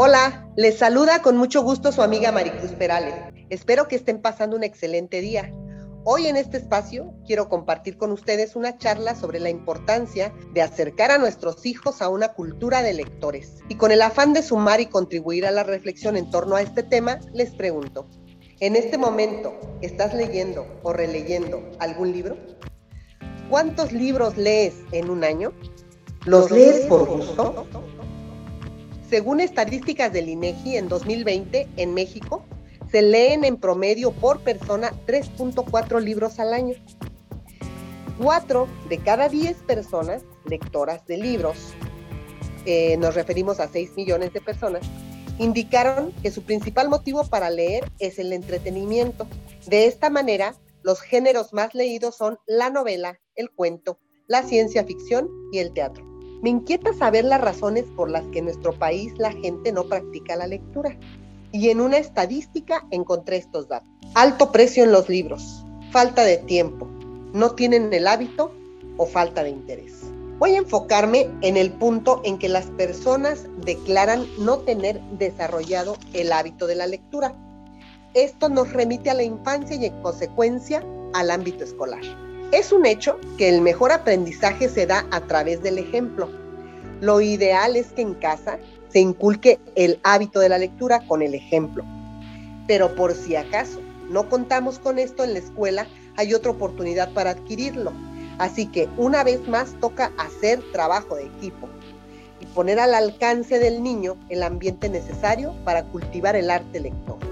Hola, 0.00 0.48
les 0.54 0.78
saluda 0.78 1.22
con 1.22 1.36
mucho 1.36 1.60
gusto 1.60 1.90
su 1.90 2.02
amiga 2.02 2.30
Maricruz 2.30 2.70
Perales. 2.70 3.16
Espero 3.50 3.88
que 3.88 3.96
estén 3.96 4.22
pasando 4.22 4.54
un 4.54 4.62
excelente 4.62 5.20
día. 5.20 5.52
Hoy 6.04 6.28
en 6.28 6.36
este 6.36 6.58
espacio 6.58 7.14
quiero 7.26 7.48
compartir 7.48 7.98
con 7.98 8.12
ustedes 8.12 8.54
una 8.54 8.78
charla 8.78 9.16
sobre 9.16 9.40
la 9.40 9.50
importancia 9.50 10.32
de 10.54 10.62
acercar 10.62 11.10
a 11.10 11.18
nuestros 11.18 11.66
hijos 11.66 12.00
a 12.00 12.10
una 12.10 12.28
cultura 12.28 12.80
de 12.82 12.94
lectores. 12.94 13.56
Y 13.68 13.74
con 13.74 13.90
el 13.90 14.00
afán 14.00 14.34
de 14.34 14.44
sumar 14.44 14.80
y 14.80 14.86
contribuir 14.86 15.44
a 15.44 15.50
la 15.50 15.64
reflexión 15.64 16.16
en 16.16 16.30
torno 16.30 16.54
a 16.54 16.62
este 16.62 16.84
tema, 16.84 17.18
les 17.32 17.50
pregunto, 17.50 18.06
¿en 18.60 18.76
este 18.76 18.98
momento 18.98 19.58
estás 19.82 20.14
leyendo 20.14 20.64
o 20.84 20.92
releyendo 20.92 21.72
algún 21.80 22.12
libro? 22.12 22.36
¿Cuántos 23.50 23.90
libros 23.90 24.36
lees 24.36 24.74
en 24.92 25.10
un 25.10 25.24
año? 25.24 25.52
¿Los 26.24 26.52
lees 26.52 26.86
por 26.86 27.04
gusto? 27.04 27.66
Según 29.08 29.40
estadísticas 29.40 30.12
del 30.12 30.28
INEGI, 30.28 30.76
en 30.76 30.88
2020 30.88 31.66
en 31.78 31.94
México 31.94 32.44
se 32.90 33.00
leen 33.00 33.44
en 33.44 33.56
promedio 33.56 34.12
por 34.12 34.40
persona 34.40 34.92
3.4 35.06 36.00
libros 36.00 36.38
al 36.38 36.52
año. 36.52 36.74
Cuatro 38.18 38.68
de 38.90 38.98
cada 38.98 39.28
10 39.28 39.56
personas 39.58 40.22
lectoras 40.44 41.06
de 41.06 41.16
libros, 41.16 41.56
eh, 42.66 42.98
nos 42.98 43.14
referimos 43.14 43.60
a 43.60 43.68
6 43.68 43.96
millones 43.96 44.32
de 44.34 44.42
personas, 44.42 44.82
indicaron 45.38 46.12
que 46.22 46.30
su 46.30 46.42
principal 46.42 46.90
motivo 46.90 47.24
para 47.24 47.48
leer 47.48 47.90
es 47.98 48.18
el 48.18 48.32
entretenimiento. 48.34 49.26
De 49.66 49.86
esta 49.86 50.10
manera, 50.10 50.54
los 50.82 51.00
géneros 51.00 51.54
más 51.54 51.74
leídos 51.74 52.16
son 52.16 52.38
la 52.46 52.68
novela, 52.68 53.18
el 53.36 53.50
cuento, 53.50 53.98
la 54.26 54.42
ciencia 54.42 54.84
ficción 54.84 55.30
y 55.50 55.60
el 55.60 55.72
teatro. 55.72 56.17
Me 56.42 56.50
inquieta 56.50 56.92
saber 56.94 57.24
las 57.24 57.40
razones 57.40 57.84
por 57.96 58.10
las 58.10 58.24
que 58.28 58.38
en 58.38 58.44
nuestro 58.44 58.72
país 58.72 59.12
la 59.18 59.32
gente 59.32 59.72
no 59.72 59.84
practica 59.84 60.36
la 60.36 60.46
lectura. 60.46 60.96
Y 61.50 61.70
en 61.70 61.80
una 61.80 61.98
estadística 61.98 62.86
encontré 62.90 63.38
estos 63.38 63.68
datos. 63.68 63.88
Alto 64.14 64.52
precio 64.52 64.84
en 64.84 64.92
los 64.92 65.08
libros, 65.08 65.64
falta 65.90 66.22
de 66.22 66.36
tiempo, 66.36 66.86
no 67.32 67.50
tienen 67.50 67.92
el 67.92 68.06
hábito 68.06 68.52
o 68.96 69.06
falta 69.06 69.42
de 69.42 69.50
interés. 69.50 70.02
Voy 70.38 70.54
a 70.54 70.58
enfocarme 70.58 71.28
en 71.40 71.56
el 71.56 71.72
punto 71.72 72.20
en 72.24 72.38
que 72.38 72.48
las 72.48 72.66
personas 72.66 73.46
declaran 73.64 74.24
no 74.38 74.58
tener 74.58 75.00
desarrollado 75.18 75.96
el 76.12 76.30
hábito 76.32 76.68
de 76.68 76.76
la 76.76 76.86
lectura. 76.86 77.34
Esto 78.14 78.48
nos 78.48 78.72
remite 78.72 79.10
a 79.10 79.14
la 79.14 79.24
infancia 79.24 79.76
y 79.76 79.86
en 79.86 80.00
consecuencia 80.02 80.84
al 81.14 81.30
ámbito 81.32 81.64
escolar. 81.64 82.27
Es 82.50 82.72
un 82.72 82.86
hecho 82.86 83.18
que 83.36 83.50
el 83.50 83.60
mejor 83.60 83.92
aprendizaje 83.92 84.70
se 84.70 84.86
da 84.86 85.04
a 85.10 85.20
través 85.20 85.62
del 85.62 85.76
ejemplo. 85.76 86.30
Lo 87.02 87.20
ideal 87.20 87.76
es 87.76 87.88
que 87.88 88.00
en 88.00 88.14
casa 88.14 88.58
se 88.88 89.00
inculque 89.00 89.60
el 89.74 90.00
hábito 90.02 90.40
de 90.40 90.48
la 90.48 90.56
lectura 90.56 91.06
con 91.06 91.20
el 91.20 91.34
ejemplo. 91.34 91.84
Pero 92.66 92.94
por 92.94 93.12
si 93.12 93.36
acaso 93.36 93.80
no 94.08 94.30
contamos 94.30 94.78
con 94.78 94.98
esto 94.98 95.24
en 95.24 95.34
la 95.34 95.40
escuela, 95.40 95.86
hay 96.16 96.32
otra 96.32 96.52
oportunidad 96.52 97.12
para 97.12 97.32
adquirirlo. 97.32 97.92
Así 98.38 98.64
que 98.66 98.88
una 98.96 99.24
vez 99.24 99.46
más 99.46 99.74
toca 99.78 100.10
hacer 100.16 100.62
trabajo 100.72 101.16
de 101.16 101.26
equipo 101.26 101.68
y 102.40 102.46
poner 102.46 102.80
al 102.80 102.94
alcance 102.94 103.58
del 103.58 103.82
niño 103.82 104.16
el 104.30 104.42
ambiente 104.42 104.88
necesario 104.88 105.54
para 105.66 105.84
cultivar 105.84 106.34
el 106.34 106.48
arte 106.48 106.80
lector. 106.80 107.27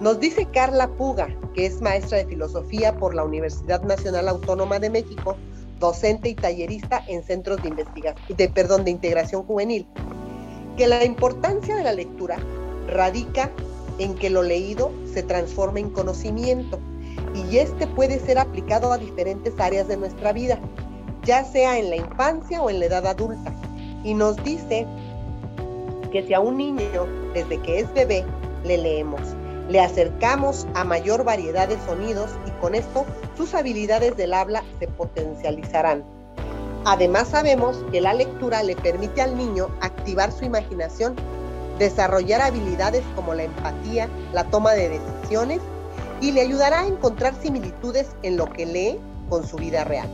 Nos 0.00 0.18
dice 0.18 0.46
Carla 0.46 0.88
Puga, 0.88 1.28
que 1.54 1.66
es 1.66 1.80
maestra 1.80 2.18
de 2.18 2.26
filosofía 2.26 2.96
por 2.96 3.14
la 3.14 3.22
Universidad 3.22 3.82
Nacional 3.82 4.28
Autónoma 4.28 4.80
de 4.80 4.90
México, 4.90 5.36
docente 5.78 6.28
y 6.28 6.34
tallerista 6.34 7.04
en 7.06 7.22
centros 7.22 7.62
de 7.62 7.68
investigación, 7.68 8.36
de, 8.36 8.48
perdón, 8.48 8.84
de 8.84 8.90
integración 8.90 9.44
juvenil, 9.44 9.86
que 10.76 10.88
la 10.88 11.04
importancia 11.04 11.76
de 11.76 11.84
la 11.84 11.92
lectura 11.92 12.38
radica 12.88 13.50
en 13.98 14.16
que 14.16 14.30
lo 14.30 14.42
leído 14.42 14.90
se 15.12 15.22
transforma 15.22 15.78
en 15.78 15.90
conocimiento 15.90 16.80
y 17.32 17.58
este 17.58 17.86
puede 17.86 18.18
ser 18.18 18.38
aplicado 18.38 18.92
a 18.92 18.98
diferentes 18.98 19.58
áreas 19.60 19.86
de 19.86 19.96
nuestra 19.96 20.32
vida, 20.32 20.58
ya 21.24 21.44
sea 21.44 21.78
en 21.78 21.90
la 21.90 21.96
infancia 21.96 22.60
o 22.60 22.68
en 22.68 22.80
la 22.80 22.86
edad 22.86 23.06
adulta. 23.06 23.54
Y 24.02 24.14
nos 24.14 24.42
dice 24.42 24.86
que 26.10 26.24
si 26.24 26.34
a 26.34 26.40
un 26.40 26.56
niño, 26.56 27.06
desde 27.32 27.60
que 27.62 27.78
es 27.78 27.94
bebé, 27.94 28.24
le 28.64 28.78
leemos 28.78 29.20
le 29.68 29.80
acercamos 29.80 30.66
a 30.74 30.84
mayor 30.84 31.24
variedad 31.24 31.68
de 31.68 31.78
sonidos 31.86 32.30
y 32.46 32.50
con 32.60 32.74
esto 32.74 33.06
sus 33.36 33.54
habilidades 33.54 34.16
del 34.16 34.34
habla 34.34 34.62
se 34.78 34.88
potencializarán. 34.88 36.04
Además 36.84 37.28
sabemos 37.28 37.82
que 37.90 38.02
la 38.02 38.12
lectura 38.12 38.62
le 38.62 38.76
permite 38.76 39.22
al 39.22 39.36
niño 39.36 39.68
activar 39.80 40.30
su 40.32 40.44
imaginación, 40.44 41.16
desarrollar 41.78 42.42
habilidades 42.42 43.02
como 43.14 43.32
la 43.32 43.44
empatía, 43.44 44.08
la 44.32 44.44
toma 44.44 44.72
de 44.72 45.00
decisiones 45.00 45.60
y 46.20 46.32
le 46.32 46.42
ayudará 46.42 46.80
a 46.80 46.86
encontrar 46.86 47.34
similitudes 47.40 48.08
en 48.22 48.36
lo 48.36 48.52
que 48.52 48.66
lee 48.66 49.00
con 49.30 49.46
su 49.46 49.56
vida 49.56 49.84
real. 49.84 50.08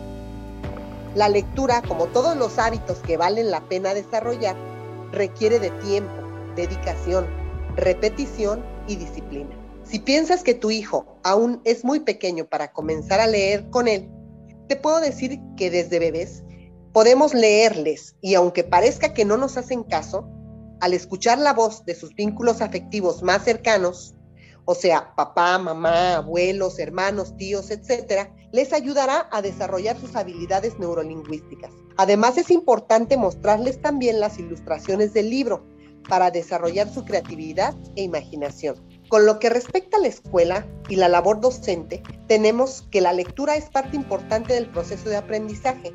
La 1.17 1.29
lectura, 1.29 1.83
como 1.83 2.07
todos 2.07 2.37
los 2.37 2.59
hábitos 2.61 2.99
que 2.99 3.17
valen 3.17 3.51
la 3.51 3.61
pena 3.63 3.93
desarrollar, 3.95 4.55
requiere 5.11 5.59
de 5.59 5.71
tiempo, 5.71 6.13
dedicación, 6.55 7.27
repetición 7.75 8.63
disciplina. 8.97 9.57
Si 9.85 9.99
piensas 9.99 10.43
que 10.43 10.55
tu 10.55 10.71
hijo 10.71 11.19
aún 11.25 11.61
es 11.65 11.85
muy 11.85 12.01
pequeño 12.01 12.47
para 12.47 12.73
comenzar 12.73 13.21
a 13.21 13.27
leer 13.27 13.69
con 13.71 13.89
él, 13.89 14.09
te 14.69 14.77
puedo 14.77 15.01
decir 15.01 15.41
que 15.57 15.71
desde 15.71 15.99
bebés 15.99 16.45
podemos 16.93 17.35
leerles 17.35 18.17
y 18.21 18.35
aunque 18.35 18.65
parezca 18.65 19.15
que 19.15 19.25
no 19.25 19.37
nos 19.37 19.57
hacen 19.57 19.83
caso, 19.83 20.29
al 20.81 20.95
escuchar 20.95 21.39
la 21.39 21.53
voz 21.53 21.85
de 21.85 21.95
sus 21.95 22.15
vínculos 22.15 22.63
afectivos 22.63 23.23
más 23.23 23.45
cercanos, 23.45 24.15
o 24.65 24.75
sea, 24.75 25.15
papá, 25.17 25.59
mamá, 25.59 26.17
abuelos, 26.17 26.79
hermanos, 26.79 27.37
tíos, 27.37 27.71
etcétera, 27.71 28.33
les 28.53 28.73
ayudará 28.73 29.29
a 29.33 29.43
desarrollar 29.43 29.99
sus 29.99 30.15
habilidades 30.17 30.79
neurolingüísticas. 30.79 31.73
Además, 31.97 32.39
es 32.39 32.51
importante 32.51 33.17
mostrarles 33.17 33.81
también 33.83 34.21
las 34.21 34.39
ilustraciones 34.39 35.13
del 35.13 35.31
libro 35.31 35.65
para 36.09 36.31
desarrollar 36.31 36.93
su 36.93 37.05
creatividad 37.05 37.75
e 37.97 38.03
imaginación. 38.03 38.77
Con 39.09 39.27
lo 39.27 39.39
que 39.39 39.51
respecta 39.51 39.97
a 39.97 40.01
la 40.01 40.09
escuela 40.09 40.67
y 40.89 40.97
la 40.97 41.09
labor 41.09 41.41
docente, 41.41 42.03
tenemos 42.29 42.83
que 42.91 43.01
la 43.01 43.13
lectura 43.13 43.57
es 43.57 43.69
parte 43.69 43.97
importante 43.97 44.55
del 44.55 44.67
proceso 44.67 45.09
de 45.09 45.17
aprendizaje. 45.17 45.93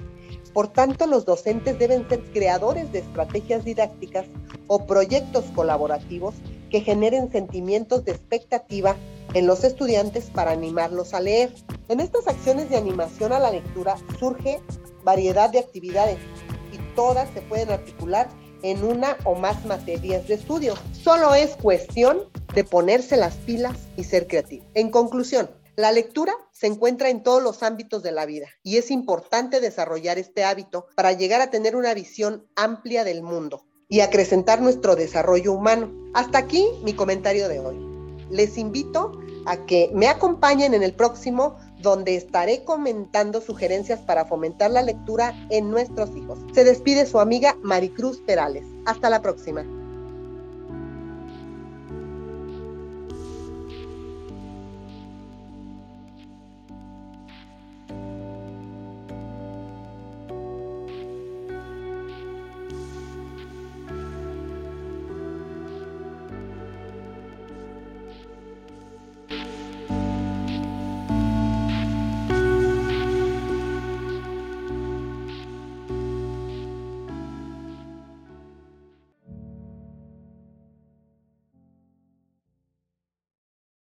Por 0.53 0.67
tanto, 0.67 1.07
los 1.07 1.25
docentes 1.25 1.79
deben 1.79 2.07
ser 2.09 2.21
creadores 2.33 2.91
de 2.91 2.99
estrategias 2.99 3.63
didácticas 3.63 4.25
o 4.67 4.85
proyectos 4.85 5.45
colaborativos 5.55 6.35
que 6.69 6.81
generen 6.81 7.31
sentimientos 7.31 8.03
de 8.03 8.11
expectativa 8.11 8.95
en 9.33 9.47
los 9.47 9.63
estudiantes 9.63 10.29
para 10.29 10.51
animarlos 10.51 11.13
a 11.13 11.19
leer. 11.19 11.53
En 11.87 11.99
estas 11.99 12.27
acciones 12.27 12.69
de 12.69 12.77
animación 12.77 13.31
a 13.33 13.39
la 13.39 13.51
lectura 13.51 13.95
surge 14.19 14.61
variedad 15.03 15.49
de 15.49 15.59
actividades 15.59 16.17
y 16.73 16.77
todas 16.95 17.29
se 17.33 17.41
pueden 17.41 17.69
articular 17.69 18.27
en 18.65 18.83
una 18.83 19.15
o 19.25 19.35
más 19.35 19.63
materias 19.65 20.27
de 20.27 20.33
estudio. 20.33 20.73
Solo 20.91 21.35
es 21.35 21.55
cuestión 21.55 22.23
de 22.55 22.63
ponerse 22.63 23.15
las 23.15 23.35
pilas 23.35 23.77
y 23.95 24.03
ser 24.03 24.25
creativo. 24.27 24.65
En 24.73 24.89
conclusión, 24.89 25.51
la 25.75 25.91
lectura 25.91 26.33
se 26.51 26.67
encuentra 26.67 27.09
en 27.09 27.21
todos 27.21 27.43
los 27.43 27.61
ámbitos 27.61 28.01
de 28.01 28.11
la 28.11 28.25
vida 28.25 28.47
y 28.63 28.77
es 28.77 28.89
importante 28.89 29.59
desarrollar 29.59 30.17
este 30.17 30.43
hábito 30.43 30.87
para 30.95 31.11
llegar 31.11 31.41
a 31.41 31.51
tener 31.51 31.75
una 31.75 31.93
visión 31.93 32.47
amplia 32.55 33.03
del 33.03 33.21
mundo 33.21 33.65
y 33.87 33.99
acrecentar 33.99 34.61
nuestro 34.61 34.95
desarrollo 34.95 35.53
humano. 35.53 35.91
Hasta 36.15 36.39
aquí 36.39 36.65
mi 36.83 36.93
comentario 36.93 37.47
de 37.47 37.59
hoy. 37.59 37.77
Les 38.31 38.57
invito 38.57 39.11
a 39.45 39.57
que 39.65 39.91
me 39.93 40.07
acompañen 40.07 40.73
en 40.73 40.81
el 40.81 40.93
próximo 40.93 41.59
donde 41.85 42.15
estaré 42.15 42.63
comentando 42.63 43.39
sugerencias 43.41 43.99
para 43.99 44.25
fomentar 44.25 44.71
la 44.71 44.81
lectura 44.81 45.35
en 45.51 45.69
nuestros 45.69 46.09
hijos. 46.15 46.39
Se 46.53 46.63
despide 46.63 47.05
su 47.05 47.19
amiga 47.19 47.55
Maricruz 47.61 48.21
Perales. 48.21 48.65
Hasta 48.87 49.09
la 49.11 49.21
próxima. 49.21 49.63